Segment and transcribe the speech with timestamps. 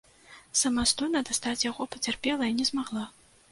[0.61, 3.07] Самастойна дастаць яго пацярпелая не змагла.